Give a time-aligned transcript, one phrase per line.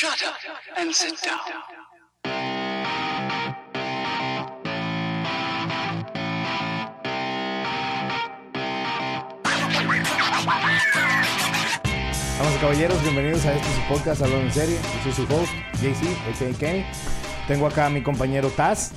[0.00, 0.36] Shut up
[0.76, 1.40] and sit down.
[12.38, 14.78] Vamos caballeros, bienvenidos a este su podcast Hablando en Serie.
[15.04, 16.56] Yo soy su host, JC, a.k.a.
[16.56, 16.86] Kenny.
[17.48, 18.92] Tengo acá a mi compañero Taz.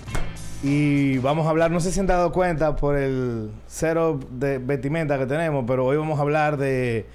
[0.61, 5.17] Y vamos a hablar, no sé si han dado cuenta por el setup de vestimenta
[5.17, 7.07] que tenemos, pero hoy vamos a hablar de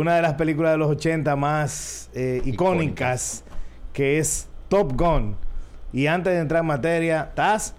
[0.00, 3.44] una de las películas de los 80 más eh, icónicas,
[3.92, 5.36] que es Top Gun.
[5.92, 7.74] Y antes de entrar en materia, Taz,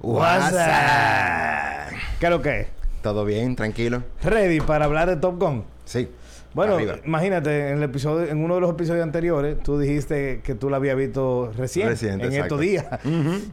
[0.00, 1.96] What's up?
[2.18, 2.68] ¿qué es lo que es?
[3.02, 3.54] ¿Todo bien?
[3.54, 4.02] ¿Tranquilo?
[4.22, 5.64] ¿Ready para hablar de Top Gun?
[5.84, 6.08] Sí.
[6.54, 6.96] Bueno, Arriba.
[7.04, 10.78] imagínate, en el episodio, en uno de los episodios anteriores, tú dijiste que tú la
[10.78, 12.56] habías visto recién, Reciente, en exacto.
[12.56, 12.86] estos días.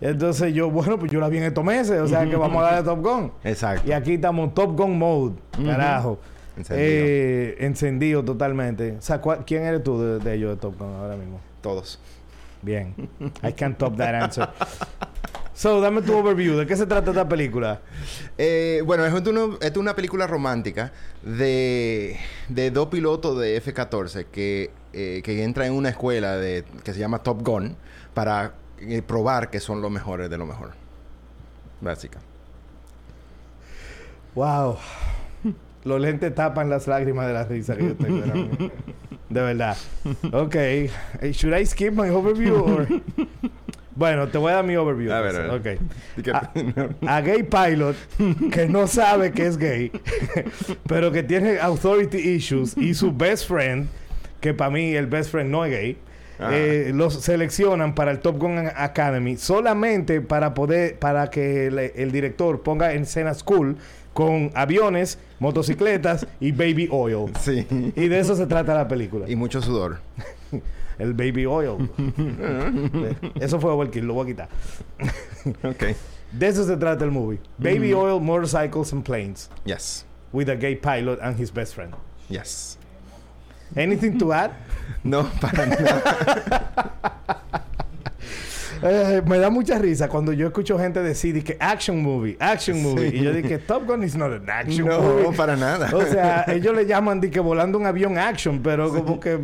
[0.02, 2.66] Entonces yo, bueno, pues yo la vi en estos meses, o sea que vamos a
[2.66, 3.32] hablar de Top Gun.
[3.44, 3.88] Exacto.
[3.88, 6.20] Y aquí estamos Top Gun Mode, carajo.
[6.58, 6.88] Encendido.
[6.88, 8.96] Eh, encendido totalmente.
[8.98, 11.40] O sea, ¿cuál- ¿quién eres tú de, de ellos de Top Gun ahora mismo?
[11.62, 12.00] Todos.
[12.62, 12.94] Bien.
[13.44, 14.50] I can't top that answer.
[15.54, 16.58] So, dame tu overview.
[16.58, 17.80] ¿De qué se trata esta película?
[18.38, 20.92] Eh, bueno, es una, es una película romántica
[21.24, 22.18] de,
[22.50, 27.00] de dos pilotos de F-14 que, eh, que entran en una escuela de, que se
[27.00, 27.76] llama Top Gun
[28.14, 30.72] para eh, probar que son los mejores de lo mejor.
[31.80, 32.20] Básica.
[34.34, 34.78] Wow.
[35.86, 38.24] Los lentes tapan las lágrimas de la risa que yo tengo.
[38.24, 38.72] ahora mismo.
[39.30, 39.78] De verdad.
[40.34, 40.56] Ok.
[41.32, 42.88] Should I skip my overview or...
[43.98, 45.12] Bueno, te voy a dar mi overview.
[45.14, 45.50] A ver, a ver.
[45.78, 45.82] Ok.
[46.18, 46.52] Di que- A,
[47.18, 47.96] a gay pilot
[48.52, 49.90] que no sabe que es gay,
[50.88, 53.88] pero que tiene authority issues y su best friend,
[54.42, 55.98] que para mí el best friend no es gay,
[56.52, 62.12] eh, los seleccionan para el Top Gun Academy solamente para poder, para que el, el
[62.12, 63.78] director ponga en escena school
[64.16, 67.34] con aviones, motocicletas y baby oil.
[67.42, 67.68] sí.
[67.70, 69.30] Y de eso se trata la película.
[69.30, 70.00] Y mucho sudor.
[70.98, 71.92] El baby oil.
[73.42, 74.50] eso fue overkill, lo voy a quitar.
[75.64, 75.84] ok.
[76.32, 77.40] De eso se trata el movie.
[77.58, 79.50] Baby oil, motorcycles and planes.
[79.66, 80.06] Yes.
[80.32, 81.94] With a gay pilot and his best friend.
[82.30, 82.78] Yes.
[83.76, 84.52] Anything to add?
[85.04, 87.62] No, para nada.
[88.84, 93.10] Eh, me da mucha risa cuando yo escucho gente decir que action movie, action movie.
[93.12, 93.18] Sí.
[93.18, 95.36] Y yo dije, Top Gun is not an action No, movie.
[95.38, 95.90] para nada.
[95.94, 99.40] O sea, ellos le llaman de que volando un avión action, pero como que,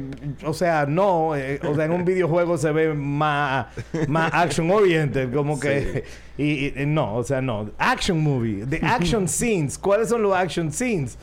[0.46, 1.36] o sea, no.
[1.36, 3.68] eh, o sea, en un videojuego se ve más,
[4.08, 6.04] más action oriented, como que.
[6.38, 7.70] Y no, o sea, no.
[7.78, 9.78] Action movie, the action scenes.
[9.78, 11.18] ¿Cuáles son los action scenes?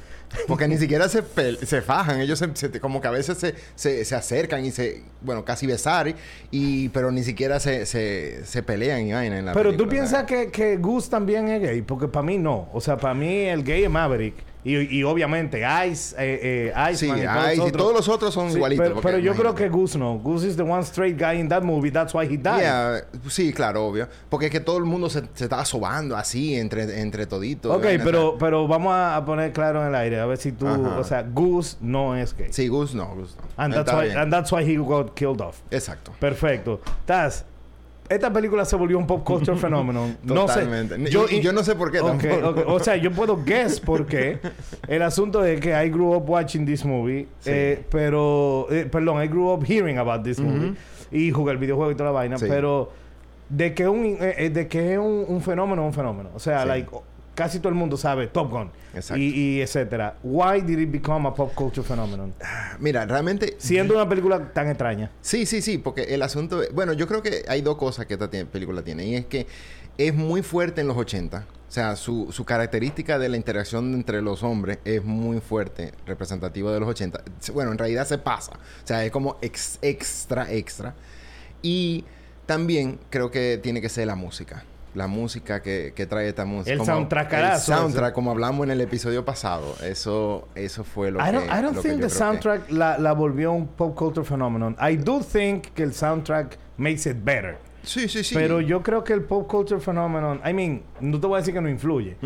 [0.46, 1.22] Porque ni siquiera se,
[1.64, 2.20] se fajan.
[2.20, 5.02] Ellos se, se- como que a veces se, se, se acercan y se...
[5.22, 6.14] Bueno, casi besar.
[6.50, 9.90] Y, pero ni siquiera se, se, se pelean y vaina en la Pero tú película,
[9.90, 12.68] piensas que, que Goose también es gay, porque para mí no.
[12.72, 14.34] O sea, para mí el gay es Maverick.
[14.68, 17.72] Y, y obviamente Ice, eh, eh, Sí, Iceman y todos y otros.
[17.72, 18.86] todos los otros son Sí, igualitos.
[18.88, 20.18] Pero, pero yo creo que Goose no.
[20.18, 21.90] Goose is the one straight guy in that movie.
[21.90, 22.60] That's why he died.
[22.60, 24.08] Yeah, sí, claro, obvio.
[24.28, 27.74] Porque es que todo el mundo se, se estaba sobando así entre, entre toditos.
[27.74, 30.20] Ok, pero, pero vamos a poner claro en el aire.
[30.20, 30.66] A ver si tú...
[30.68, 30.98] Ajá.
[30.98, 32.48] O sea, Goose no es gay.
[32.52, 33.42] Sí, Gus no, Gus no.
[33.56, 35.60] And, that's why, and that's why he got killed off.
[35.70, 36.12] Exacto.
[36.20, 36.80] Perfecto.
[37.06, 37.44] Taz,
[38.08, 40.16] esta película se volvió un pop culture phenomenon.
[40.22, 40.66] no sé.
[41.30, 42.64] Y- y yo no sé por qué tampoco.
[42.72, 44.38] O sea, yo puedo guess por qué.
[44.86, 47.28] El asunto es que I grew up watching this movie.
[47.40, 47.50] Sí.
[47.52, 48.66] eh, pero...
[48.70, 50.74] eh, perdón, I grew up hearing about this movie.
[51.10, 52.38] Y jugué el videojuego y toda la vaina.
[52.38, 52.46] Sí.
[52.48, 52.90] Pero...
[53.48, 56.28] De que, un, eh, eh, de que es un, un fenómeno, un fenómeno.
[56.34, 56.68] O sea, Sí.
[56.68, 56.90] like...
[57.38, 58.72] Casi todo el mundo sabe Top Gun.
[58.94, 59.22] Exacto.
[59.22, 60.16] Y, y etcétera.
[60.24, 62.34] Why did it become a pop culture phenomenon?
[62.80, 63.54] Mira, realmente...
[63.58, 65.12] Siendo una película tan extraña.
[65.20, 66.60] Sí, sí, sí, porque el asunto...
[66.74, 69.04] Bueno, yo creo que hay dos cosas que esta película tiene.
[69.06, 69.46] Y es que
[69.98, 71.46] es muy fuerte en los 80.
[71.68, 76.72] O sea, su, su característica de la interacción entre los hombres es muy fuerte, representativo
[76.72, 77.22] de los 80.
[77.38, 78.54] Se- Bueno, en realidad se pasa.
[78.54, 80.96] O sea, es como ex- extra, extra.
[81.62, 82.04] Y
[82.46, 84.64] también creo que tiene que ser la música.
[84.98, 86.72] La música que, que trae esta música.
[86.72, 89.76] El Como- soundtrackarazo El soundtrack, como hablamos en el episodio pasado.
[89.82, 91.32] Eso, eso fue lo I que...
[91.32, 94.26] don't, I don't lo que think the que- soundtrack la, la volvió un pop culture
[94.26, 94.76] phenomenon.
[94.80, 97.58] I do think que el soundtrack makes it better.
[97.84, 98.34] Sí, sí, sí.
[98.34, 101.54] Pero yo creo que el pop culture phenomenon, I mean, no te voy a decir
[101.54, 102.16] que no influye.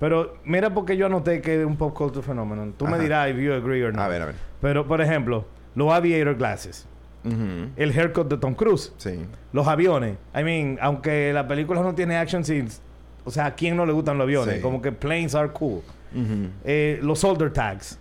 [0.00, 2.72] Pero mira porque yo anoté que es un pop culture phenomenon.
[2.72, 4.04] Tú me dirás if you agree or not.
[4.04, 4.34] A ver, a ver.
[4.60, 6.88] Pero, por ejemplo, los aviator glasses.
[7.24, 8.92] El haircut de Tom Cruise.
[8.96, 9.20] Sí.
[9.52, 10.16] Los aviones.
[10.34, 12.80] I mean, aunque la película no tiene action scenes,
[13.24, 14.56] o sea, ¿a quién no le gustan los aviones?
[14.56, 14.60] Sí.
[14.60, 15.82] Como que planes are cool.
[16.64, 17.98] Eh, los soldier tags.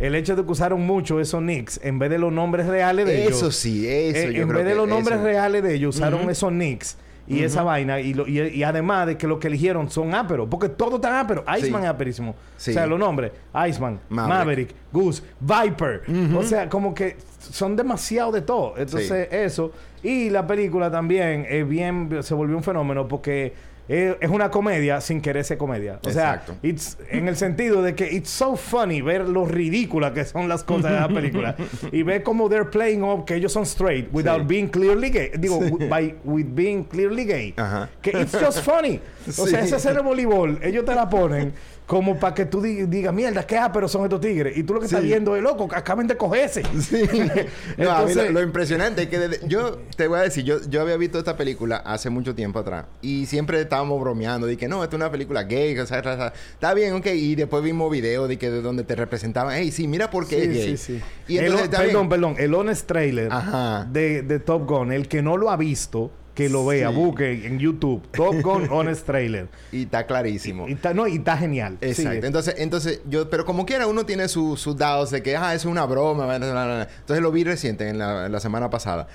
[0.00, 3.22] El hecho de que usaron mucho esos nicks en vez de los nombres reales de
[3.22, 3.36] ellos.
[3.36, 6.28] Eso sí, eso Eh, yo en creo vez de los nombres reales de ellos, usaron
[6.28, 6.96] esos nicks.
[7.26, 8.00] Y esa vaina.
[8.00, 10.46] Y, lo- y, y además de que lo que eligieron son áperos.
[10.50, 11.42] Porque todo tan ápero.
[11.58, 11.86] Iceman Sí.
[11.86, 12.34] es aperísimo.
[12.56, 12.70] Sí.
[12.70, 13.32] O sea, los nombres.
[13.68, 14.38] Iceman, Maverick.
[14.38, 16.02] Maverick, Goose, Viper.
[16.36, 18.74] O sea, como que son demasiado de todo.
[18.76, 19.72] Entonces, eso.
[20.02, 22.10] Y la película también es bien...
[22.22, 23.73] Se volvió un fenómeno porque...
[23.86, 25.98] Es es una comedia sin querer ser comedia.
[26.06, 26.56] O sea, Exacto.
[26.62, 30.64] it's, en el sentido de que it's so funny ver lo ridículas que son las
[30.64, 31.54] cosas de la película.
[31.92, 34.46] y ver cómo they're playing up que ellos son straight without Sí.
[34.46, 35.30] being clearly gay.
[35.38, 35.60] Digo,
[35.90, 37.52] by, with being clearly gay.
[37.56, 37.90] Ajá.
[38.00, 39.00] Que it's just funny.
[39.28, 39.50] O Sí.
[39.50, 41.52] sea, esa escena de voleibol, ellos te la ponen
[41.86, 44.56] como para que tú di- digas, mierda, ¿qué pero son estos tigres?
[44.56, 45.06] Y tú lo que estás Sí.
[45.08, 46.62] viendo es loco, acaban de cogerse.
[46.80, 47.02] Sí.
[47.76, 50.44] No, a mí Entonces- lo, lo impresionante es que desde- yo te voy a decir,
[50.44, 54.56] yo, yo había visto esta película hace mucho tiempo atrás y siempre estábamos bromeando de
[54.56, 57.90] que no, esta es una película gay, o sea, está bien, ok, y después vimos
[57.90, 60.76] videos de que de donde te representaban, hey, sí, mira por qué es gay.
[60.76, 61.02] Sí, sí, sí.
[61.34, 62.08] Y El- entonces está perdón, bien.
[62.08, 62.34] perdón.
[62.38, 63.86] El honest trailer Ajá.
[63.90, 66.94] de, de Top Gun, el que no lo ha visto, que lo vea, Sí.
[66.96, 68.02] busque en YouTube.
[68.10, 69.48] Top Gun honest trailer.
[69.70, 70.68] Y está clarísimo.
[70.68, 71.78] Y está, no, y está genial.
[71.80, 72.10] Exacto.
[72.12, 72.26] Sigue.
[72.26, 75.68] Entonces, entonces, yo, pero como quiera, uno tiene sus sus dados de que, ah, eso
[75.68, 76.26] es una broma.
[76.26, 76.88] bla, bla, bla, bla.
[77.00, 79.06] Entonces lo vi reciente, en la, en la semana pasada.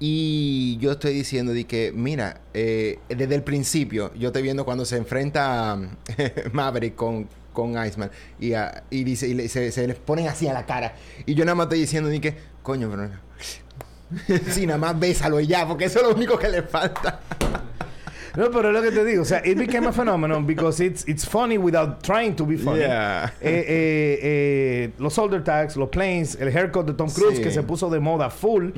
[0.00, 4.84] Y yo estoy diciendo de que, mira, eh, desde el principio, yo estoy viendo cuando
[4.84, 5.88] se enfrenta um,
[6.52, 8.08] Maverick con, con Iceman
[8.38, 8.52] y,
[8.90, 10.94] y dice, y le- se, se les ponen así a la cara.
[11.26, 13.10] Y yo nada más estoy diciendo de que, coño, pero.
[14.48, 17.20] sí, nada más bésalo y ya, porque eso es lo único que le falta.
[18.36, 19.22] No, pero es lo que te digo.
[19.22, 22.80] O sea, it became a phenomenon because it's, it's funny without trying to be funny.
[22.80, 23.32] Yeah.
[23.40, 27.42] Eh, eh, eh, los shoulder tags, los planes, el haircut de Tom Cruise Sí.
[27.42, 28.70] que se puso de moda full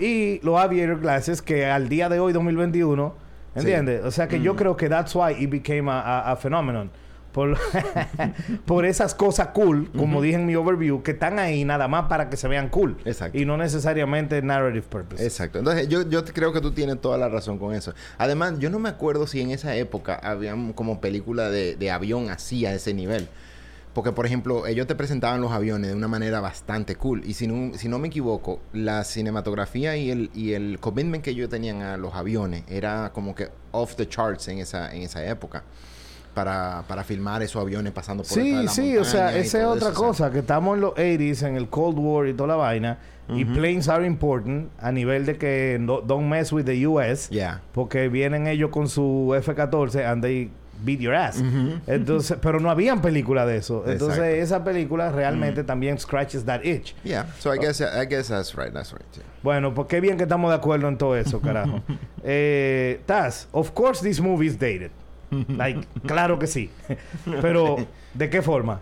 [0.00, 3.12] y los aviator glasses que al día de hoy, 2021,
[3.56, 4.04] ¿entiendes?
[4.04, 6.88] O sea que yo creo que that's why it became a, a- a phenomenon.
[7.32, 7.58] Por,
[8.64, 12.30] por esas cosas cool, como dije en mi overview, que están ahí nada más para
[12.30, 12.96] que se vean cool.
[13.04, 13.38] Exacto.
[13.38, 15.22] Y no necesariamente narrative purpose.
[15.24, 15.58] Exacto.
[15.58, 17.92] Entonces, yo, yo creo que tú tienes toda la razón con eso.
[18.16, 22.30] Además, yo no me acuerdo si en esa época habían como película de, de avión
[22.30, 23.28] así a ese nivel.
[23.98, 27.24] Porque, por ejemplo, ellos te presentaban los aviones de una manera bastante cool.
[27.24, 31.30] Y si no, si no me equivoco, la cinematografía y el, y el commitment que
[31.30, 35.26] ellos tenían a los aviones era como que off the charts en esa, en esa
[35.26, 35.64] época.
[36.38, 39.88] Para, para filmar esos aviones pasando por Sí, la sí, o sea, esa es otra
[39.88, 40.26] eso, o sea.
[40.26, 42.98] cosa, que estamos en los 80s, en el Cold War y toda la vaina,
[43.28, 47.60] y planes are important a nivel de que no, don't mess with the US, Yeah.
[47.72, 50.48] porque vienen ellos con su F-14 and they
[50.84, 51.42] beat your ass.
[51.88, 53.82] Entonces, pero no habían película de eso.
[53.84, 54.42] Entonces, Exacto.
[54.42, 56.94] esa película realmente también scratches that itch.
[57.02, 57.26] Yeah.
[57.40, 58.72] So I guess, I guess that's right.
[58.72, 59.02] That's right.
[59.16, 59.24] yeah.
[59.42, 61.82] Bueno, pues qué bien que estamos de acuerdo en todo eso, carajo.
[62.22, 64.92] eh, Taz, of course this movie is dated.
[65.30, 66.70] Like, claro que sí.
[67.42, 68.80] Pero, ¿de qué forma?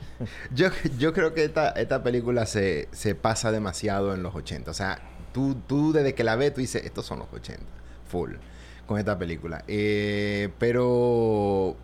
[0.54, 0.68] Yo,
[0.98, 4.70] yo creo que esta, esta película se, se pasa demasiado en los 80.
[4.70, 5.00] O sea,
[5.32, 7.62] tú, tú desde que la ves, tú dices, estos son los 80.
[8.06, 8.34] Full.
[8.86, 9.64] Con esta película.
[9.66, 11.76] Eh, pero...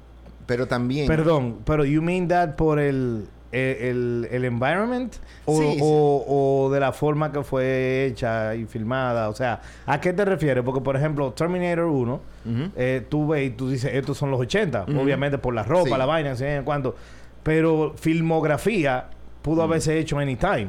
[0.46, 1.06] Pero también...
[1.06, 5.14] Perdón, pero you mean that por el, el, el- el environment
[5.44, 5.80] o, Sí, sí.
[5.82, 10.24] o- o de la forma que fue hecha y filmada, o sea, ¿a qué te
[10.24, 10.62] refieres?
[10.64, 12.70] Porque por ejemplo, Terminator 1, Ujú.
[12.76, 15.98] eh, tú ves y tú dices, estos son los 80, obviamente por la ropa, Sí.
[15.98, 16.94] la vaina, sé en cuánto,
[17.42, 19.06] pero filmografía
[19.42, 20.68] pudo haberse hecho anytime.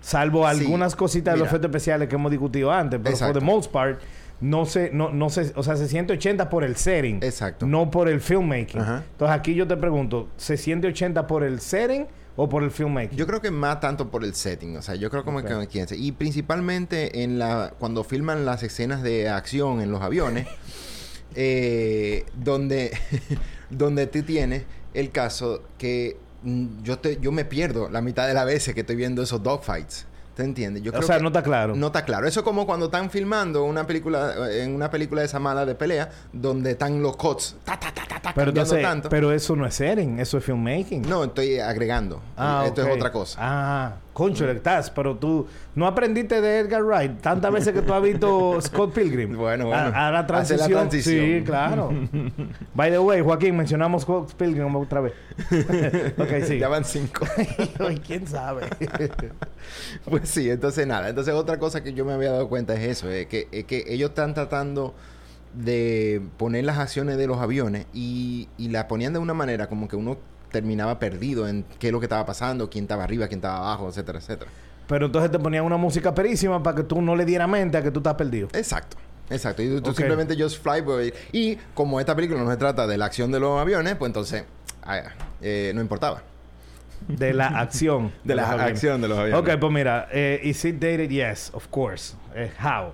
[0.00, 3.40] Salvo algunas cositas de los efectos especiales que hemos discutido antes, pero Exacto.
[3.40, 3.98] the most part,
[4.40, 7.66] no se, no, no se, o sea, se siente 80 por el setting, Exacto.
[7.66, 8.80] no por el filmmaking.
[8.80, 9.04] Ajá.
[9.10, 12.06] Entonces aquí yo te pregunto, ¿se siente 80 por el setting
[12.36, 13.18] o por el filmmaking?
[13.18, 15.46] Yo creo que más tanto por el setting, o sea, yo creo como Ok.
[15.46, 20.00] que quien se- y principalmente en la cuando filman las escenas de acción en los
[20.02, 20.46] aviones,
[21.34, 22.96] eh, donde
[23.70, 28.34] donde tú tienes el caso que mm, yo te yo me pierdo la mitad de
[28.34, 30.06] las veces que estoy viendo esos dogfights.
[30.38, 30.84] ¿Te entiendes?
[30.84, 31.74] Yo o sea, no está claro.
[31.74, 32.28] No está claro.
[32.28, 35.66] Eso es como cuando están filmando una película, eh, en una película de esa mala
[35.66, 39.08] de pelea, donde están los cuts, ta, ta, ta, pero entonces, tanto.
[39.08, 41.02] pero eso no es setting, eso es filmmaking.
[41.08, 42.20] No, estoy agregando.
[42.36, 43.38] Ah, Esto es otra cosa.
[43.40, 48.02] Ah, concho, estás, pero tú no aprendiste de Edgar Wright tantas veces que tú has
[48.02, 49.36] visto Scott Pilgrim.
[49.36, 49.92] Bueno, bueno.
[49.94, 50.70] A, a la Hace transición.
[50.72, 51.24] la transición.
[51.24, 51.90] Sí, claro.
[52.74, 55.12] By the way, Joaquín, mencionamos Scott Pilgrim otra vez.
[56.18, 56.58] ok, sí.
[56.58, 57.26] Ya van cinco.
[58.06, 58.66] ¿Quién sabe?
[60.08, 61.08] Pues sí, entonces nada.
[61.08, 63.84] Entonces otra cosa que yo me había dado cuenta es eso, es que, es que
[63.88, 64.94] ellos están tratando
[65.54, 69.88] de poner las acciones de los aviones y, y la ponían de una manera como
[69.88, 70.18] que uno
[70.50, 73.88] terminaba perdido en qué es lo que estaba pasando, quién estaba arriba, quién estaba abajo,
[73.88, 74.50] etcétera, etcétera.
[74.86, 77.82] Pero entonces te ponían una música perísima para que tú no le dieras mente a
[77.82, 78.48] que tú estás perdido.
[78.54, 78.96] Exacto.
[79.30, 79.62] Exacto.
[79.62, 81.12] Y tú, simplemente just fly boy.
[81.32, 84.44] Y como esta película no se trata de la acción de los aviones, pues entonces
[84.82, 85.02] ah,
[85.42, 86.22] eh, no importaba.
[87.06, 88.12] De la acción.
[88.24, 89.40] De la acción de los aviones.
[89.40, 91.10] Ok, pues mira, eh, is it dated?
[91.10, 92.16] Yes, of course.
[92.34, 92.92] Eh, how?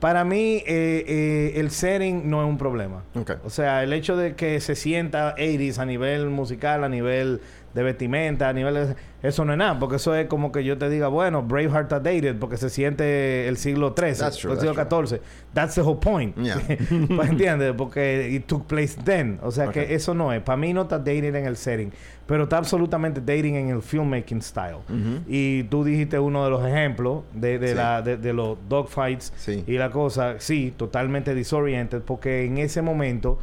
[0.00, 3.04] Para mí, eh, eh, el setting no es un problema.
[3.44, 7.42] O sea, el hecho de que se sienta 80s a nivel musical, a nivel
[7.74, 8.96] de vestimenta, a nivel de...
[9.22, 12.00] Eso no es nada, porque eso es como que yo te diga, bueno, Braveheart está
[12.00, 15.10] dated porque se siente el siglo XIII, That's true, el siglo that's.
[15.10, 15.20] XIV.
[15.52, 16.36] That's the whole point.
[16.36, 16.56] Yeah.
[17.16, 17.74] Pues, ¿Entiendes?
[17.76, 19.38] Porque it took place then.
[19.42, 20.40] O sea que eso no es.
[20.42, 21.92] Para mí no está dating en el setting.
[22.26, 24.76] Pero está absolutamente dating en el filmmaking style.
[24.88, 25.20] Ujú.
[25.28, 27.74] Y tú dijiste uno de los ejemplos de, de Sí.
[27.74, 29.64] la, de, de los dogfights Sí.
[29.66, 30.36] y la cosa.
[30.38, 32.00] Sí, totalmente disoriented.
[32.02, 33.38] Porque en ese momento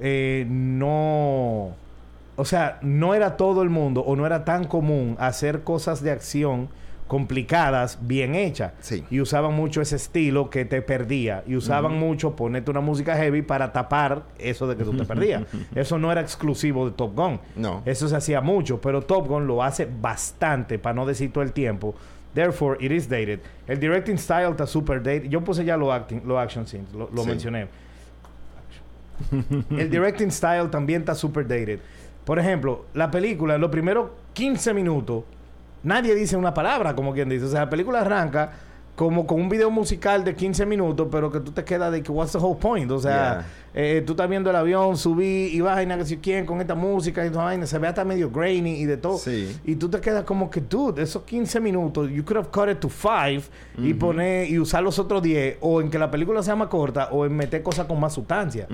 [0.00, 1.74] eh, no...
[2.36, 6.10] O sea, no era todo el mundo o no era tan común hacer cosas de
[6.10, 6.68] acción
[7.08, 8.72] complicadas, bien hechas.
[8.80, 9.04] Sí.
[9.10, 11.44] Y usaban mucho ese estilo que te perdía.
[11.46, 15.44] Y usaban mucho ponerte una música heavy para tapar eso de que tú te perdías.
[15.74, 17.38] eso no era exclusivo de Top Gun.
[17.54, 17.82] No.
[17.86, 21.52] Eso se hacía mucho, pero Top Gun lo hace bastante, para no decir todo el
[21.52, 21.94] tiempo.
[22.34, 23.38] Therefore, it is dated.
[23.68, 25.28] El directing style está super dated.
[25.30, 27.28] Yo puse ya los acting, los action scenes, lo, lo Sí.
[27.28, 27.68] mencioné.
[29.70, 31.80] el directing style también está super dated.
[32.26, 35.24] Por ejemplo, la película, en los primeros 15 minutos,
[35.82, 37.46] nadie dice una palabra, como quien dice.
[37.46, 38.50] O sea, la película arranca
[38.96, 42.10] como con un video musical de 15 minutos, pero que tú te quedas de que,
[42.10, 42.90] what's the whole point?
[42.90, 46.62] O sea, eh, tú estás viendo el avión, subí y vaina, que si quién, con
[46.62, 49.18] esta música y toda vaina, se ve hasta medio grainy y de todo.
[49.18, 49.54] Sí.
[49.66, 52.80] Y tú te quedas como que, dude, esos 15 minutos, you could have cut it
[52.80, 53.44] to 5
[53.78, 57.10] y poner y usar los otros 10, o en que la película sea más corta,
[57.12, 58.66] o en meter cosas con más sustancia.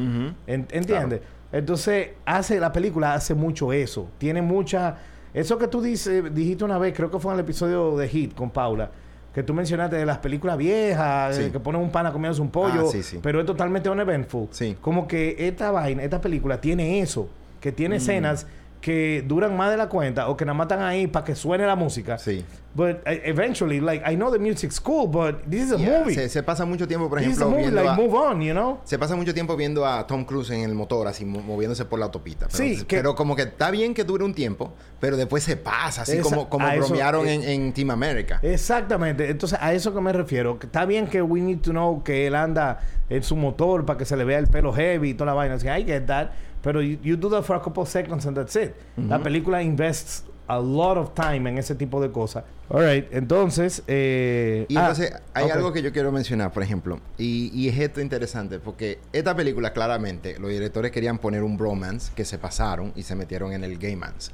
[0.46, 1.20] En- ¿Entiendes?
[1.52, 4.08] Entonces, hace, la película hace mucho eso.
[4.18, 4.96] Tiene mucha.
[5.34, 8.34] Eso que tú dices, dijiste una vez, creo que fue en el episodio de Hit
[8.34, 8.90] con Paula,
[9.34, 11.50] que tú mencionaste de las películas viejas, Sí.
[11.50, 13.18] que ponen un pana comiéndose un pollo, Ah, sí, sí.
[13.22, 14.48] pero es totalmente uneventful.
[14.50, 14.76] Sí.
[14.80, 17.28] Como que esta vaina, esta película tiene eso,
[17.60, 17.98] que tiene Mm.
[17.98, 18.46] escenas
[18.82, 21.64] que duran más de la cuenta o que nada más están ahí para que suene
[21.66, 22.18] la música.
[22.18, 22.44] Sí.
[22.74, 26.14] But uh, eventually, like, I know the music's cool, but this is a Yeah, movie.
[26.14, 28.14] Se, se pasa mucho tiempo, por this is a ejemplo, movie, viendo like, a, move
[28.14, 28.80] on, you know?
[28.84, 31.98] Se pasa mucho tiempo viendo a Tom Cruise en el motor, así mo- moviéndose por
[31.98, 32.48] la autopista.
[32.50, 35.56] Pero, Sí, que- pero como que está bien que dure un tiempo, pero después se
[35.58, 38.40] pasa, así Esa- como, como eso- bromearon eh, en, en Team America.
[38.42, 39.28] Exactamente.
[39.30, 40.58] Entonces, a eso que me refiero.
[40.58, 43.98] Que está bien que we need to know que él anda en su motor para
[43.98, 45.54] que se le vea el pelo heavy y toda la vaina.
[45.56, 46.28] Así, I get that.
[46.62, 48.74] Pero you, you do that for a couple of seconds and that's it.
[48.96, 52.44] La película invests a lot of time en ese tipo de cosas.
[52.68, 53.06] All right.
[53.12, 53.82] Entonces...
[53.86, 57.78] Eh, Y ah, entonces hay algo que yo quiero mencionar, por ejemplo, y, y es
[57.78, 62.92] esto interesante, porque esta película claramente los directores querían poner un bromance que se pasaron
[62.96, 64.30] y se metieron en el gay mans.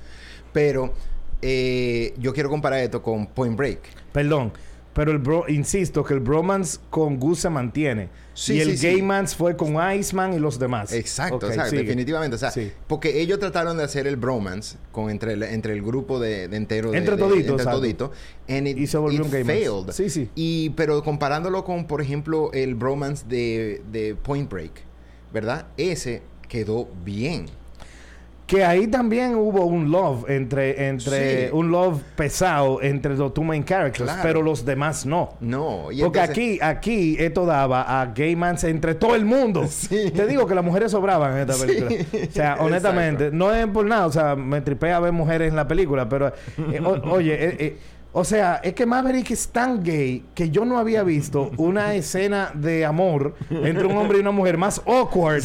[0.53, 0.93] Pero
[1.43, 3.81] eh, yo quiero comparar esto con Point Break.
[4.13, 4.53] Perdón.
[4.99, 5.45] Pero el bro...
[5.47, 8.09] Insisto que el bromance con Gus se mantiene.
[8.35, 8.87] Sí, y el sí, sí.
[8.89, 10.93] gay mans fue con Iceman y los demás.
[10.93, 11.83] Exacto, Ok, exacto, sigue.
[11.85, 12.35] definitivamente.
[12.35, 12.53] O sea,
[12.89, 16.57] porque ellos trataron de hacer el bromance con entre el, entre el grupo de, de
[16.57, 18.13] entero de, Entre de- toditos, entre todito,
[18.49, 19.59] and it, Y se volvió it un gay mans.
[19.61, 19.93] failed.
[19.93, 20.31] Sí, sí.
[20.35, 24.73] Y pero comparándolo con, por ejemplo, el bromance de, de Point Break,
[25.33, 25.69] ¿verdad?
[25.77, 27.47] Ese quedó bien.
[28.49, 31.51] Que ahí también hubo un love entre, entre Sí.
[31.53, 34.21] un love pesado entre los two main characters, Claro.
[34.23, 35.35] pero los demás no.
[35.41, 39.67] No, y Porque entonces- aquí, aquí esto daba a gay mans entre todo el mundo.
[39.69, 40.11] Sí.
[40.13, 41.67] Te digo que las mujeres sobraban en esta Sí.
[41.67, 41.91] película.
[42.27, 45.69] O sea, honestamente, no es por nada, o sea, me tripea ver mujeres en la
[45.69, 47.77] película, pero eh, o- oye, eh, eh,
[48.19, 52.51] o sea, es que Maverick es tan gay que yo no había visto una escena
[52.53, 55.43] de amor entre un hombre y una mujer más awkward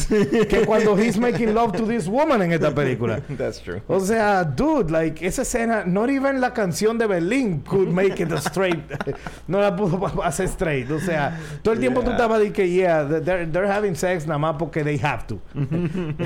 [0.48, 3.20] que cuando he's making love to this woman en esta película.
[3.38, 3.80] That's true.
[3.86, 8.32] O sea, dude, like, esa escena, not even la canción de Berlín could make it
[8.32, 8.82] a straight.
[9.46, 10.90] no la pudo hacer straight.
[10.90, 12.16] O sea, todo el tiempo tú Yeah.
[12.16, 15.40] estabas de que, yeah, they're, they're having sex nada más porque they have to.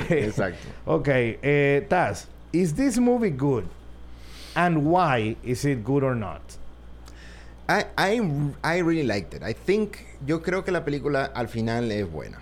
[0.09, 0.57] Exacto.
[0.85, 3.65] ok, eh, Taz, is this movie good?
[4.55, 6.41] And why is it good or not?
[7.67, 8.19] I, I,
[8.63, 9.43] I really liked it.
[9.43, 12.39] I think, yo creo que la película al final es buena.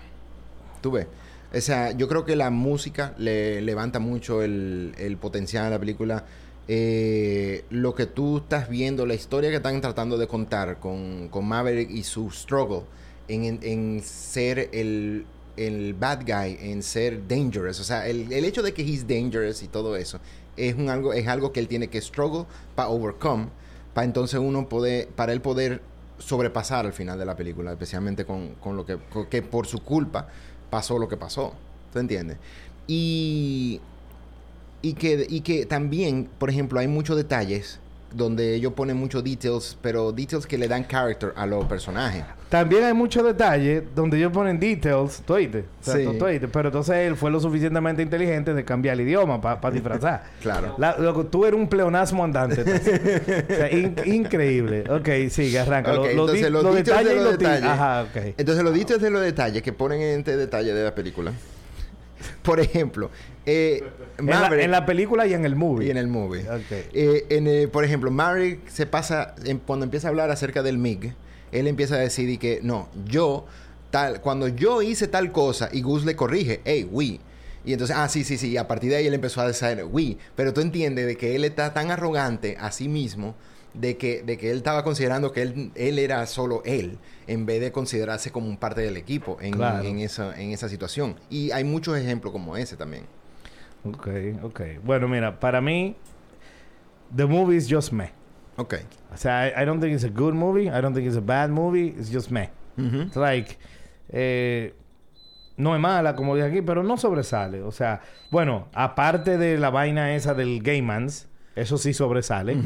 [0.80, 1.06] Tú ves.
[1.54, 5.78] O sea, yo creo que la música le levanta mucho el, el potencial de la
[5.78, 6.24] película.
[6.66, 11.46] Eh, lo que tú estás viendo, la historia que están tratando de contar con, con
[11.46, 12.82] Maverick y su struggle
[13.28, 15.24] en, en- en ser el,
[15.66, 17.80] el bad guy, en ser dangerous.
[17.80, 20.20] O sea, el, el hecho de que he's dangerous y todo eso
[20.56, 23.48] es, un algo, es algo que él tiene que struggle para overcome,
[23.94, 25.82] para entonces uno poder, para él poder
[26.18, 28.98] sobrepasar al final de la película, especialmente con, con lo que,
[29.30, 30.28] que por su culpa
[30.70, 31.54] pasó lo que pasó.
[31.92, 32.38] ¿Tú entiendes?
[32.86, 33.80] Y,
[34.82, 37.80] y, que, y que también, por ejemplo, hay muchos detalles
[38.12, 42.24] donde ellos ponen muchos details, pero details que le dan character a los personajes.
[42.48, 46.04] También hay muchos detalles donde ellos ponen details, tú oíste, o sea, Sí.
[46.04, 49.70] tú- tú oíste, pero entonces él fue lo suficientemente inteligente de cambiar el idioma para
[49.70, 50.24] disfrazar.
[50.40, 50.74] Claro.
[50.78, 52.64] La- loco, tú eres un pleonasmo andante.
[52.64, 52.80] Taz.
[53.50, 54.84] o sea, in- increíble.
[54.88, 55.92] Ok, sigue, arranca.
[55.92, 57.64] Lo- entonces los detalles de y los detalles.
[57.64, 58.34] Ajá, ok.
[58.38, 61.32] Entonces los details de los detalles que ponen en este detalle de la película.
[62.48, 63.10] Por ejemplo,
[63.44, 63.84] eh,
[64.16, 65.86] En la, Maverick- en la película y en el movie.
[65.86, 66.46] y en el movie.
[66.94, 70.78] Eh, en, eh, por ejemplo, Maverick se pasa, en- cuando empieza a hablar acerca del
[70.78, 71.12] MIG,
[71.52, 73.44] él empieza a decir y que no, yo,
[73.90, 77.20] tal, cuando yo hice tal cosa y Gus le corrige, hey, we.
[77.66, 79.84] Y entonces, ah, sí, sí, sí, y a partir de ahí él empezó a decir
[79.84, 80.16] we.
[80.34, 83.34] Pero tú entiendes de que él está tan arrogante a sí mismo
[83.74, 87.60] de que, de que él estaba considerando que él, él era solo él, en vez
[87.60, 89.84] de considerarse como un parte del equipo en, Claro.
[89.84, 91.16] en, esa, en esa situación.
[91.30, 93.04] Y hay muchos ejemplos como ese también.
[93.84, 94.08] Ok,
[94.42, 94.60] ok.
[94.84, 95.94] Bueno, mira, para mí,
[97.14, 98.10] the movie is just me.
[98.56, 98.74] Ok.
[99.14, 100.66] O sea, I, I don't think it's a good movie.
[100.66, 101.94] I don't think it's a bad movie.
[101.96, 102.50] It's just me.
[102.76, 103.56] It's like,
[104.10, 104.74] eh,
[105.56, 107.62] no es mala, como dije aquí, pero no sobresale.
[107.62, 111.27] O sea, bueno, aparte de la vaina esa del Gaymans,
[111.60, 112.56] eso sí sobresale.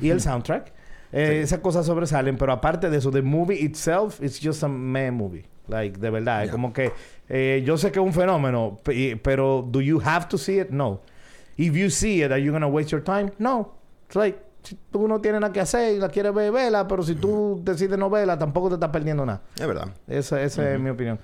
[0.00, 0.72] Y el soundtrack.
[1.12, 5.10] eh, Esas cosas sobresalen, pero aparte de eso, the movie itself is just a meh
[5.10, 5.44] movie.
[5.68, 6.40] Like, de verdad.
[6.42, 6.52] Es Yeah.
[6.52, 6.92] como que
[7.28, 8.78] eh, yo sé que es un fenómeno,
[9.22, 10.70] pero do you have to see it?
[10.70, 11.00] No.
[11.56, 13.30] If you see it, are you gonna waste your time?
[13.38, 13.74] No.
[14.06, 17.02] It's like, si tú no tienes nada que hacer y la quieres ver, vela, pero
[17.02, 19.42] si tú decides no verla, tampoco te estás perdiendo nada.
[19.58, 19.88] Es verdad.
[20.08, 21.18] Esa, esa es mi opinión.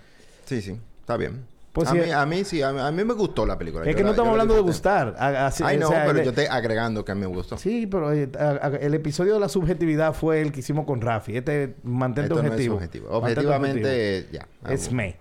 [0.44, 1.44] Sí, sí, está bien.
[1.78, 2.12] Pues a, mí, eh.
[2.12, 3.84] a mí sí, a mí, a mí me gustó la película.
[3.84, 5.14] Es Yo que no estamos hablando de gustar.
[5.18, 7.56] Así- Ay, o no, sea, pero el- yo estoy agregando que a mí me gustó.
[7.56, 11.36] Sí, pero eh, a- el episodio de la subjetividad fue el que hicimos con Rafi.
[11.36, 12.74] Este, mantente Esto no es objetivo.
[12.76, 13.08] subjetivo.
[13.10, 14.46] Objetivamente, ya.
[14.62, 14.74] objetivo.
[14.74, 15.16] It's me.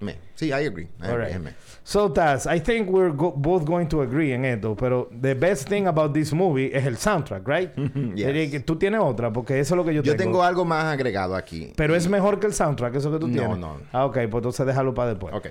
[0.00, 0.16] Me.
[0.34, 0.88] Sí, I agree.
[1.00, 1.34] I All agree, right.
[1.36, 1.50] es me.
[1.84, 5.68] So, Taz, I think we're go- both going to agree en esto, pero the best
[5.68, 7.70] thing about this movie es el soundtrack, right?
[8.14, 8.64] Yes.
[8.64, 11.72] Tú tienes otra, porque eso es lo que yo, Yo tengo algo más agregado aquí.
[11.76, 13.58] Pero es mejor que el soundtrack, eso que tú No, tienes.
[13.58, 13.76] no.
[13.92, 15.32] Ah, ok, pues entonces déjalo para después.
[15.32, 15.46] Ok,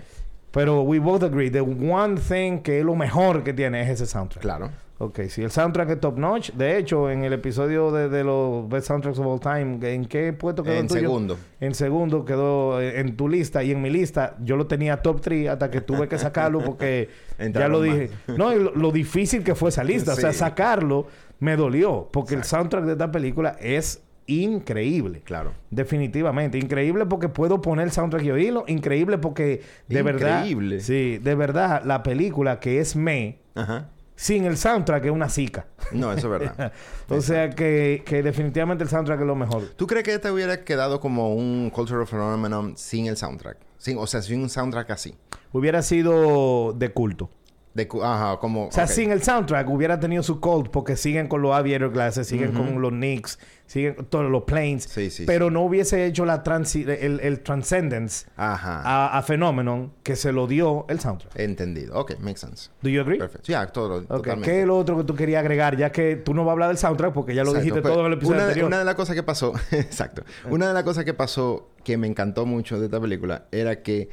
[0.54, 4.06] Pero we both agree, the one thing que es lo mejor que tiene es ese
[4.06, 4.42] soundtrack.
[4.42, 4.70] claro.
[5.00, 6.52] Ok, sí, el soundtrack es top notch.
[6.52, 10.32] De hecho, en el episodio de, de los best soundtracks of all time, ¿en qué
[10.32, 11.02] puesto quedó En el tuyo?
[11.02, 11.38] segundo.
[11.60, 15.20] En segundo quedó eh, en tu lista y en mi lista yo lo tenía top
[15.20, 17.10] 3 hasta que tuve que sacarlo porque
[17.54, 17.88] ya lo más.
[17.88, 18.12] dije.
[18.38, 20.14] No, y lo, lo difícil que fue esa lista.
[20.14, 21.08] O sea, sacarlo
[21.40, 25.22] me dolió porque el soundtrack de esta película es increíble.
[25.24, 25.54] Claro.
[25.70, 26.58] Definitivamente.
[26.58, 28.66] Increíble porque puedo poner el soundtrack y oírlo.
[28.68, 30.40] Increíble porque de verdad...
[30.40, 30.80] Increíble.
[30.80, 33.90] Sí, de verdad la película que es me Ajá.
[34.16, 35.68] sin el soundtrack es una zica.
[35.92, 36.74] No, eso es verdad.
[37.10, 39.64] o sea que, que definitivamente el soundtrack es lo mejor.
[39.76, 43.58] ¿Tú crees que este hubiera quedado como un cultural phenomenon sin el soundtrack?
[43.78, 45.16] Sin, o sea, sin un soundtrack así.
[45.52, 47.30] Hubiera sido de culto.
[47.74, 48.68] De, ajá, como...
[48.68, 52.28] O sea, sin el soundtrack hubiera tenido su cult porque siguen con los Aviator Glasses,
[52.28, 53.40] siguen con los Knicks,
[53.74, 54.84] siguen todos los Planes.
[54.84, 58.82] Sí, sí, pero no hubiese hecho la transi el, el Transcendence Ajá.
[58.84, 61.38] a, a Phenomenon que se lo dio el soundtrack.
[61.40, 62.00] Entendido.
[62.00, 62.70] Ok, makes sense.
[62.82, 63.18] ¿Do you agree?
[63.18, 63.48] Perfecto.
[63.52, 64.50] Ya, todo, Ok, totalmente.
[64.52, 65.76] ¿Qué es lo otro que tú querías agregar?
[65.76, 67.94] Ya que tú no vas a hablar del soundtrack porque ya lo Exacto, dijiste pues,
[67.94, 68.68] todo en el episodio una, anterior.
[68.68, 70.24] una de las cosas que pasó, exacto.
[70.50, 74.10] Una de las cosas que pasó que me encantó mucho de esta película era que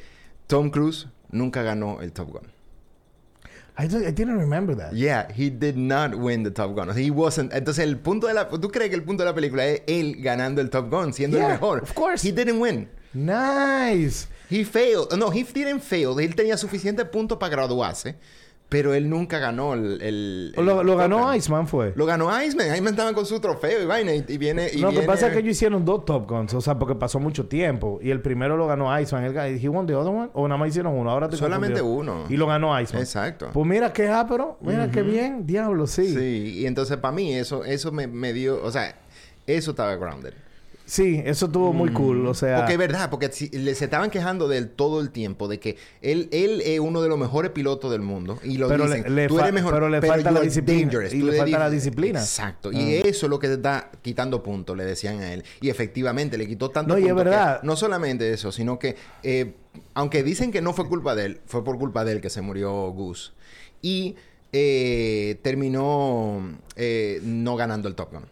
[0.47, 2.41] Tom Cruise nunca ganó el Top Gun.
[3.77, 4.93] I, I didn't remember that.
[4.93, 6.95] Yeah, he did not win the Top Gun.
[6.95, 7.51] He wasn't.
[7.53, 8.47] Entonces, el punto de la.
[8.49, 11.37] ¿Tú crees que el punto de la película es él ganando el Top Gun, siendo
[11.37, 11.81] Yeah, el mejor?
[11.81, 12.21] of course.
[12.27, 12.89] He didn't win.
[13.13, 14.27] Nice.
[14.49, 15.17] He failed.
[15.17, 16.19] No, he didn't fail.
[16.19, 18.15] Él tenía suficiente puntos para graduarse,
[18.71, 20.01] pero él nunca ganó el.
[20.01, 21.35] el- el Lo, ganó.
[21.35, 21.91] Iceman fue.
[21.97, 22.67] Lo ganó Iceman.
[22.71, 24.15] Iceman estaba con su trofeo y vaina.
[24.15, 24.69] Y, y viene.
[24.71, 26.95] Y no, lo que pasa es que ellos hicieron dos Top Guns, o sea, porque
[26.95, 27.99] pasó mucho tiempo.
[28.01, 29.25] Y el primero lo ganó Iceman.
[29.25, 30.29] El, ¿He won the other one?
[30.33, 31.11] ¿O nada más hicieron uno?
[31.11, 32.23] Ahora estoy Solamente uno.
[32.29, 33.03] Y lo ganó Iceman.
[33.03, 33.49] Exacto.
[33.51, 34.57] Pues mira qué ápero.
[34.61, 35.45] Mira qué bien.
[35.45, 36.07] Diablo, sí.
[36.07, 36.15] sí.
[36.15, 38.63] Sí, y entonces para mí eso, eso me, me dio.
[38.63, 38.95] O sea,
[39.47, 40.33] eso estaba grounded.
[40.99, 42.27] Eso estuvo muy cool.
[42.27, 42.57] O sea...
[42.57, 45.59] Porque es verdad, porque si- le, se estaban quejando de él todo el tiempo, de
[45.59, 48.39] que él, él es uno de los mejores pilotos del mundo.
[48.43, 50.91] Y lo Pero dicen, le- tú eres mejor, pero le falta la disciplina.
[51.11, 52.19] Y tú le falta la disciplina.
[52.19, 52.69] Exacto.
[52.73, 52.77] Ah.
[52.77, 55.43] Y eso es lo que te está quitando puntos, le decían a él.
[55.61, 57.63] Y efectivamente, le quitó tanto No, y es puntos que- verdad.
[57.63, 59.53] no solamente eso, sino que, eh,
[59.93, 62.41] aunque dicen que no fue culpa de él, fue por culpa de él que se
[62.41, 63.31] murió Goose.
[63.81, 64.15] Y
[64.53, 68.23] eh, terminó eh, no ganando el Top Gun.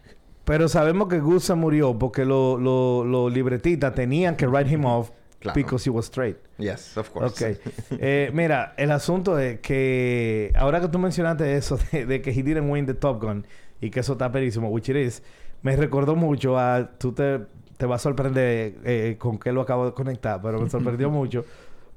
[0.50, 4.84] Pero sabemos que Gus se murió porque los lo, lo libretistas tenían que write him
[4.84, 5.54] off Claro.
[5.56, 6.38] because he was straight.
[6.58, 7.46] Yes, of course.
[7.56, 7.58] Ok.
[7.92, 12.42] Eh, mira, el asunto es que ahora que tú mencionaste eso de, de que he
[12.44, 13.46] didn't win the Top Gun
[13.80, 15.22] y que eso está perísimo, which it is,
[15.62, 16.90] me recordó mucho a...
[16.98, 17.42] Tú te,
[17.78, 21.46] te vas a sorprender eh, con qué lo acabo de conectar, pero me sorprendió mucho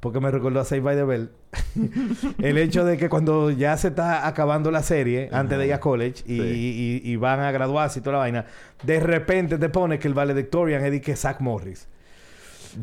[0.02, 1.30] porque me recordó a Save by the Bell.
[2.42, 5.78] el hecho de que cuando ya se está acabando la serie, antes de ir a
[5.78, 7.00] college, y, Sí.
[7.04, 8.46] y- y van a graduarse y toda la vaina,
[8.82, 11.86] de repente te pone que el valedictorian es de que Zach Morris.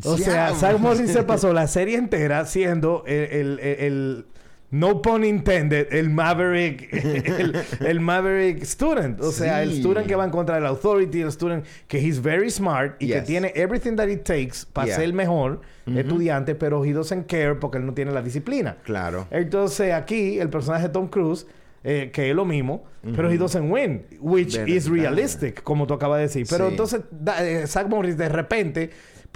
[0.06, 0.54] O sea.
[0.56, 4.26] Zach Morris se pasó la serie entera siendo el, el- el- el-
[4.72, 7.56] no pun intended, el Maverick, el,
[7.86, 9.20] el Maverick student.
[9.22, 12.22] O sea, el student que va en contra de la authority, el student que he's
[12.22, 13.26] very smart y que Yes.
[13.26, 14.96] tiene everything that it takes para Yeah.
[14.98, 18.78] ser el mejor estudiante, pero he doesn't care porque él no tiene la disciplina.
[18.84, 19.28] Claro.
[19.32, 21.48] Entonces, aquí, el personaje de Tom Cruise,
[21.84, 22.84] eh, que es lo mismo,
[23.16, 24.68] pero he doesn't win, which Verdad.
[24.68, 26.46] is realistic, como tú acabas de decir.
[26.50, 26.72] Pero Sí.
[26.74, 28.90] entonces, da- eh, Zach Morris, de repente,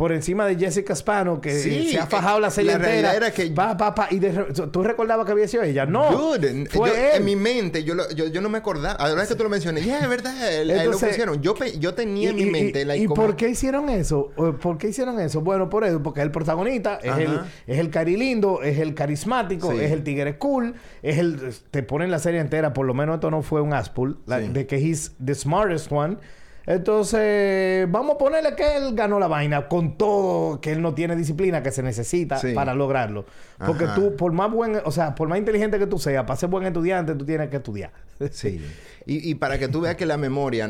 [0.04, 3.14] por encima de Jessica Spano, que Sí, se ha fajado la serie la entera.
[3.14, 4.32] era que- Va, va, va, y de
[4.70, 5.86] ¿Tú recordabas que había sido ella?
[5.86, 6.12] No.
[6.12, 7.10] Dude, fue yo- él.
[7.14, 8.96] en mi mente, yo, lo- yo, yo no me acordaba.
[8.96, 10.34] Ahora que tú lo mencionas, ya, es verdad,
[10.66, 11.42] lo Entonces- pusieron.
[11.42, 12.82] Yo, yo tenía en mi y- mente...
[12.82, 14.34] y, like, ¿y como- por qué hicieron eso?
[14.36, 15.40] ¿O ¿Por qué hicieron eso?
[15.40, 18.96] Bueno, por eso, porque es el protagonista, es el, es el cari lindo, es el
[18.96, 19.78] carismático, Sí.
[19.80, 23.32] es el tigre cool, es el te ponen la serie entera, por lo menos esto
[23.32, 26.18] no fue un aspul, la- de que he's the smartest one.
[26.66, 31.16] Entonces, vamos a ponerle que él ganó la vaina con todo, que él no tiene
[31.16, 32.54] disciplina que se necesita Sí.
[32.54, 33.26] para lograrlo.
[33.66, 33.96] Porque Ajá.
[33.96, 36.66] tú, por más buen, o sea, por más inteligente que tú seas, para ser buen
[36.66, 37.92] estudiante, tú tienes que estudiar.
[38.32, 38.62] Sí.
[39.06, 40.66] Y, y para que tú veas que la memoria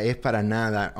[0.00, 0.94] es para nada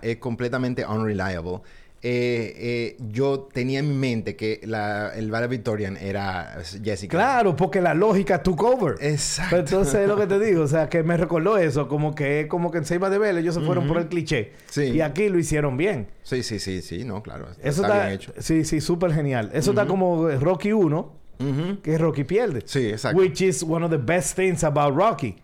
[0.00, 1.60] es completamente unreliable.
[2.02, 7.16] Eh, eh, yo tenía en mi mente que la, el valedictorian era Jessica.
[7.16, 8.94] Claro, porque la lógica took over.
[9.00, 9.56] Exacto.
[9.56, 12.70] Entonces es lo que te digo, o sea, que me recordó eso, como que como
[12.70, 14.52] que en Seiba de Bell ellos se fueron por el cliché.
[14.68, 14.82] Sí.
[14.92, 16.08] Y aquí lo hicieron bien.
[16.22, 17.48] Sí, sí, sí, sí, no, claro.
[17.62, 18.32] Eso está, está, bien hecho.
[18.38, 19.50] sí, sí, súper genial.
[19.52, 21.80] Eso está como Rocky 1, Ujú.
[21.82, 22.62] que Rocky pierde.
[22.66, 23.18] Sí, exacto.
[23.18, 25.36] Which is one of the best things about Rocky.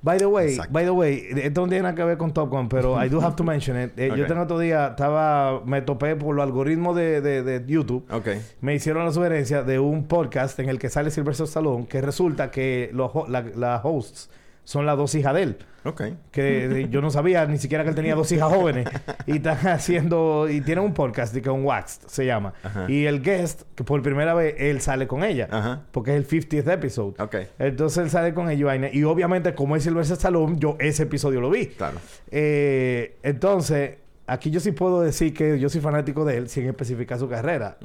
[0.00, 0.72] By the way, Exacto.
[0.72, 3.20] by the way, esto no tiene nada que ver con Top Gun, pero I do
[3.20, 3.98] have to mention it.
[3.98, 8.04] Eh, Yo tengo otro día, estaba, me topé por los algoritmos de, de, de YouTube.
[8.12, 8.28] Ok.
[8.60, 12.50] Me hicieron la sugerencia de un podcast en el que sale Silvestre Stallone, que resulta
[12.52, 14.30] que los la- hosts
[14.68, 15.56] son las dos hijas de él.
[15.84, 16.02] Ok.
[16.30, 18.86] Que yo no sabía ni siquiera que él tenía dos hijas jóvenes.
[19.26, 20.46] y están haciendo...
[20.46, 22.52] Y tienen un podcast de que un Waxed se llama.
[22.62, 22.84] Ajá.
[22.86, 25.48] Y el guest, que por primera vez él sale con ella.
[25.50, 25.84] Ajá.
[25.90, 27.14] Porque es el 50th episode.
[27.18, 27.36] Ok.
[27.58, 31.48] Entonces él sale con ella y obviamente como es Silvestre Stallone, yo ese episodio lo
[31.48, 31.68] vi.
[31.68, 31.96] Claro.
[32.30, 33.92] Eh, entonces,
[34.28, 37.78] aquí yo sí puedo decir que yo soy fanático de él sin especificar su carrera.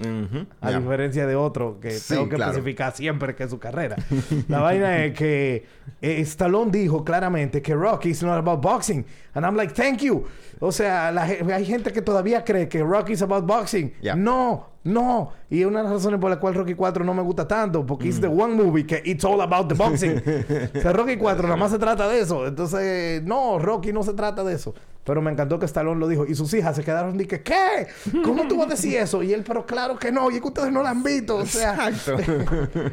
[0.61, 2.51] A diferencia de otro que Sí, tengo que claro.
[2.51, 3.95] especificar siempre que es su carrera.
[4.47, 5.65] La vaina es que
[6.01, 9.05] eh, Stallone dijo claramente que Rocky is not about boxing.
[9.33, 10.25] And I'm like, thank you.
[10.59, 13.91] O sea, la hay gente que todavía cree que Rocky is about boxing.
[14.01, 14.15] Yeah.
[14.15, 15.31] No, no.
[15.49, 17.85] Y es una de las razones por la cual Rocky 4 no me gusta tanto.
[17.85, 18.39] Porque the Mm.
[18.39, 20.17] one movie que it's all about the boxing.
[20.75, 22.45] o sea, Rocky 4 nada más se trata de eso.
[22.47, 24.73] Entonces, no, Rocky no se trata de eso.
[25.05, 26.25] Pero me encantó que Stallone lo dijo.
[26.25, 27.87] Y sus hijas se quedaron y que, ¿qué?
[28.23, 29.21] ¿Cómo tú vas a decir eso?
[29.21, 30.31] Y él, pero claro que no.
[30.31, 31.35] Y es que ustedes no la han visto.
[31.37, 31.89] O sea...
[31.89, 32.17] Exacto.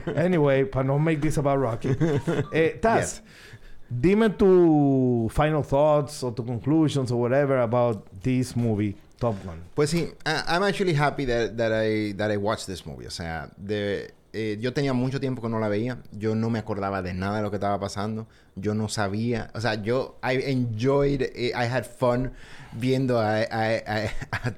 [0.16, 1.90] Anyway, para no make this about Rocky.
[2.52, 3.22] Eh, Taz, Yes.
[3.88, 9.60] dime tu final thoughts o tu conclusions or whatever about this movie, Top Gun.
[9.74, 13.06] Pues sí, I- I'm actually happy that, that I that I watched this movie.
[13.06, 15.98] O sea, de, eh, yo tenía mucho tiempo que no la veía.
[16.12, 18.26] Yo no me acordaba de nada de lo que estaba pasando.
[18.56, 19.50] Yo no sabía.
[19.54, 22.32] O sea, yo I enjoyed, it, I had fun
[22.72, 24.10] viendo a, a, a-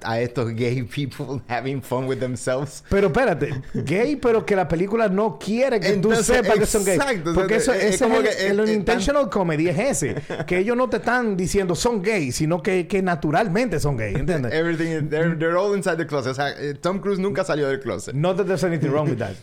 [0.04, 2.82] a estos gay people having fun with themselves.
[2.90, 6.84] Pero espérate, gay, pero que la película no quiere que Entonces, tú sepas que son
[6.84, 6.96] gay.
[6.96, 9.78] exacto, Porque eso, es- es ese es el, que, el eh, eh, intentional comedy es
[9.78, 10.16] ese.
[10.46, 14.52] Que ellos no te están diciendo son gay, sino que, que naturalmente son gay, ¿entiendes?
[14.54, 16.32] Everything, they're, they're all inside the closet.
[16.32, 18.14] O sea, eh, Tom Cruise nunca salió del closet.
[18.14, 19.36] Not that there's anything wrong with that.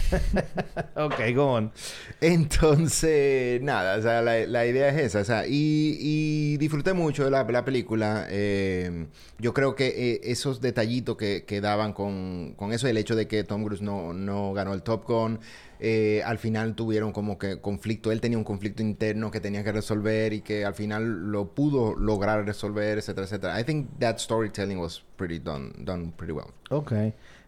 [0.96, 1.72] okay, go on.
[2.20, 7.24] Entonces, nada, o sea, la, la idea es esa, o sea, y, y disfruté mucho
[7.24, 8.26] de la, la película.
[8.30, 9.06] eh,
[9.38, 13.26] yo creo que eh, esos detallitos que, que daban con, con eso, el hecho de
[13.26, 15.40] que Tom Cruise no, no ganó el Top Gun,
[15.80, 19.72] eh, al final tuvieron como que conflicto, él tenía un conflicto interno que tenía que
[19.72, 23.60] resolver y que al final lo pudo lograr resolver, etcétera, etcétera.
[23.60, 26.52] I think that storytelling was pretty done, done pretty well.
[26.70, 26.92] Ok.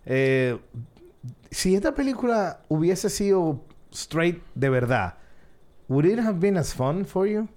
[0.06, 0.58] Eh,
[1.50, 5.14] si esta película hubiese sido straight de verdad,
[5.88, 7.48] would it have been as fun for you?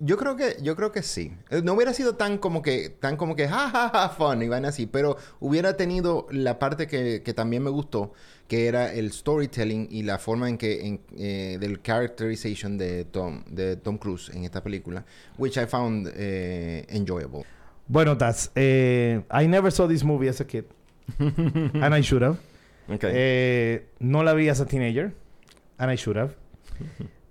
[0.00, 1.32] Yo creo que, yo creo que sí.
[1.50, 4.48] Eh, No hubiera sido tan como que, tan como que, ja, ja, ja, fun y
[4.48, 8.12] van así, pero hubiera tenido la parte que, que también me gustó,
[8.48, 13.44] que era el storytelling y la forma en que, en, eh, del characterization de Tom,
[13.46, 15.06] de Tom Cruise en esta película,
[15.38, 17.44] which I found eh, enjoyable.
[17.86, 20.64] Bueno, Taz, eh, I never saw this movie as a kid.
[21.18, 22.36] And I should have.
[22.88, 23.10] Okay.
[23.14, 25.12] Eh, no la vi as a teenager.
[25.78, 26.34] And I should have.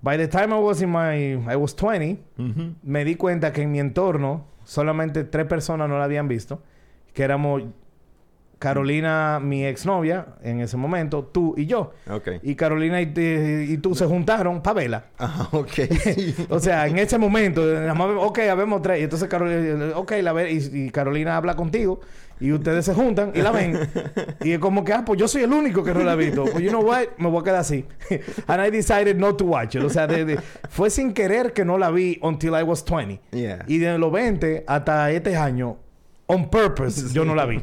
[0.01, 1.36] By the time I was in my...
[1.47, 2.75] I was 20, Ujú.
[2.83, 6.62] me di cuenta que en mi entorno solamente tres personas no la habían visto.
[7.13, 7.63] Que éramos
[8.59, 11.93] Carolina, mi exnovia, en ese momento, tú y yo.
[12.09, 12.29] Ok.
[12.43, 15.05] Y Carolina y, te- y tú se juntaron para verla.
[15.19, 15.69] Ah, ok.
[16.49, 17.62] O sea, en ese momento,
[18.21, 19.01] ok, habemos tres.
[19.01, 21.99] Y entonces Carolina, ok, la y, y Carolina habla contigo.
[22.43, 23.79] Y ustedes se juntan y la ven.
[24.43, 26.43] y es como que, ah, pues yo soy el único que no la he visto.
[26.43, 27.86] Pues you know what, me voy a quedar así.
[28.47, 29.82] And I decided not to watch it.
[29.84, 33.21] O sea, de- de- fue sin querer que no la vi until I was 20.
[33.32, 33.63] Yeah.
[33.65, 35.77] Y de los 20 hasta este año,
[36.27, 37.62] on purpose, yo no la vi.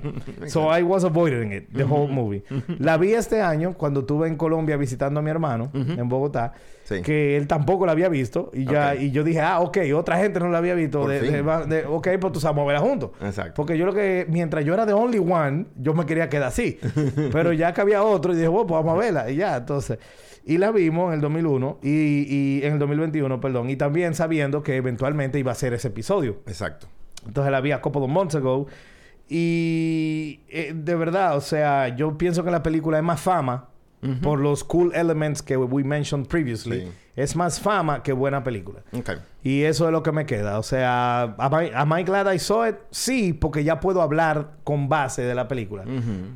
[0.48, 2.42] so I was avoiding it, the whole movie.
[2.78, 6.52] La vi este año cuando estuve en Colombia visitando a mi hermano en Bogotá.
[6.84, 7.02] Sí.
[7.02, 8.50] Que él tampoco la había visto.
[8.52, 11.06] Y ya, y yo dije, ah, ok, otra gente no la había visto.
[11.06, 13.12] De, de- de- ok, pues tú sabes moverla juntos.
[13.22, 13.52] Exacto.
[13.54, 16.80] Porque yo lo que, mientras yo era the only one, yo me quería quedar así.
[17.32, 19.30] Pero ya que había otro, y dije, bueno, pues vamos a verla.
[19.30, 19.98] Y ya, entonces.
[20.44, 21.88] Y la vimos en el 2001 y,
[22.28, 23.70] y en el 2021, perdón.
[23.70, 26.38] Y también sabiendo que eventualmente iba a ser ese episodio.
[26.46, 26.88] Exacto.
[27.26, 28.66] Entonces la vi a couple of months ago.
[29.28, 33.66] Y eh, de verdad, o sea, yo pienso que la película es más fama
[34.22, 36.80] por los cool elements que we mentioned previously.
[36.80, 36.92] Sí.
[37.16, 38.80] Es más fama que buena película.
[38.96, 39.10] Ok.
[39.42, 40.58] Y eso es lo que me queda.
[40.58, 42.76] O sea, am I, am I glad I saw it?
[42.90, 45.84] Sí, porque ya puedo hablar con base de la película.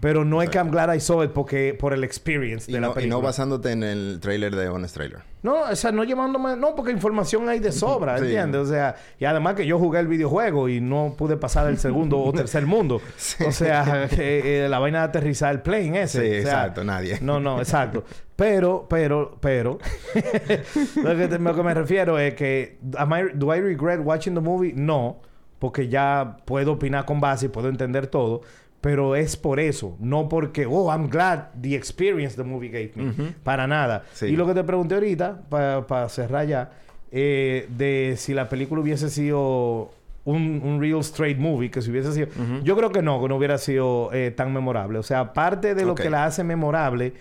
[0.00, 2.80] Pero no es que I'm glad I saw it porque por el experience Y de
[2.80, 3.16] la no, y película.
[3.20, 5.20] no basándote en el trailer de Honest Trailer.
[5.42, 6.56] No, o sea, no llevándome...
[6.56, 8.24] No, porque información hay de sobra, Sí.
[8.24, 8.62] ¿entiendes?
[8.62, 8.96] O sea...
[9.20, 12.64] Y además que yo jugué el videojuego y no pude pasar el segundo o tercer
[12.64, 13.02] mundo.
[13.18, 13.44] Sí.
[13.44, 16.20] O sea, que, eh, la vaina de aterrizar el plane ese.
[16.22, 17.18] Sí, O sea, exacto, nadie.
[17.20, 18.04] No, no, exacto.
[18.36, 19.78] Pero, pero, pero...
[21.02, 22.78] lo, que te- lo que me refiero es que...
[22.82, 24.72] I- ¿Do I regret watching the movie?
[24.74, 25.18] No.
[25.58, 28.40] Porque ya puedo opinar con base y puedo entender todo.
[28.80, 29.96] Pero es por eso.
[30.00, 30.66] No porque...
[30.66, 33.12] Oh, I'm glad the experience the movie gave me.
[33.44, 34.02] Para nada.
[34.12, 34.26] Sí.
[34.26, 36.72] Y lo que te pregunté ahorita, para cerrar ya,
[37.12, 39.92] eh, de si la película hubiese sido
[40.24, 42.26] un, un real straight movie, que si hubiese sido...
[42.64, 44.98] Yo creo que no, que no hubiera sido eh, tan memorable.
[44.98, 47.12] O sea, parte de lo que la hace memorable...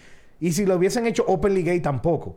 [0.43, 2.35] Y si lo hubiesen hecho openly gay tampoco.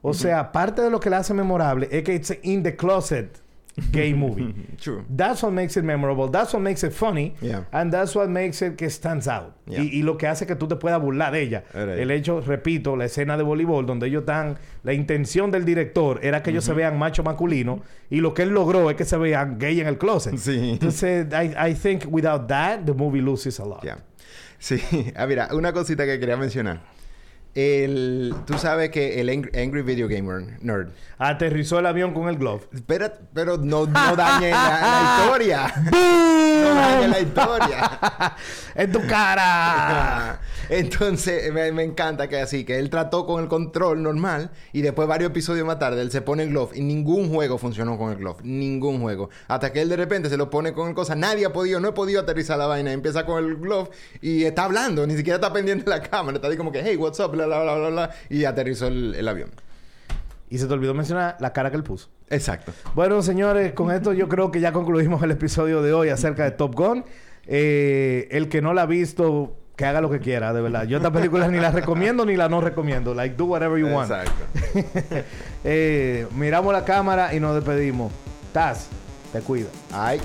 [0.00, 3.42] O sea, parte de lo que la hace memorable es que it's in the closet
[3.90, 4.54] gay movie.
[4.80, 5.04] True.
[5.14, 6.30] That's what makes it memorable.
[6.30, 7.34] That's what makes it funny.
[7.42, 7.64] Yeah.
[7.70, 9.52] And that's what makes it que stands out.
[9.66, 9.82] Yeah.
[9.82, 11.64] Y, y lo que hace que tú te puedas burlar de ella.
[11.74, 14.56] El hecho, repito, la escena de voleibol donde ellos están...
[14.82, 17.82] La intención del director era que ellos se vean macho masculino.
[18.08, 20.38] Y lo que él logró es que se vean gay en el closet.
[20.38, 20.70] Sí.
[20.70, 23.84] Entonces, I, I think without that, the movie loses a lot.
[24.58, 24.80] Sí.
[25.16, 26.80] Ah, mira, una cosita que quería mencionar.
[27.54, 30.88] El, tú sabes que el Angry, Angry Video Gamer Nerd.
[31.18, 32.62] Aterrizó el avión con el glove.
[32.72, 35.74] Espera, pero no, no dañe la, la historia.
[35.92, 37.90] no dañe la historia.
[38.74, 40.40] ¡En tu cara!
[40.68, 45.06] Entonces, me, me encanta que así, que él trató con el control normal y después
[45.06, 48.16] varios episodios más tarde él se pone el glove y ningún juego funcionó con el
[48.16, 48.38] glove.
[48.42, 49.28] Ningún juego.
[49.48, 51.14] Hasta que él de repente se lo pone con el cosa.
[51.14, 52.92] Nadie ha podido, no he podido aterrizar la vaina.
[52.92, 53.90] Empieza con el glove
[54.22, 56.36] y está hablando, ni siquiera está pendiente de la cámara.
[56.36, 58.10] Está ahí como que, hey, what's up, bla, bla, bla, bla, bla.
[58.28, 59.50] Y aterrizó el, el avión.
[60.50, 62.08] Y se te olvidó mencionar la cara que él puso.
[62.28, 62.72] Exacto.
[62.94, 66.52] Bueno, señores, con esto yo creo que ya concluimos el episodio de hoy acerca de
[66.52, 67.04] Top Gun.
[67.46, 70.84] Eh, el que no la ha visto, que haga lo que quiera, de verdad.
[70.84, 73.14] Yo esta película ni la recomiendo ni la no recomiendo.
[73.14, 74.10] Like, do whatever you want.
[74.10, 75.22] Exacto.
[75.64, 78.10] Eh, miramos la cámara y nos despedimos.
[78.52, 78.88] Taz,
[79.32, 79.68] te cuida.
[79.92, 80.20] Ay.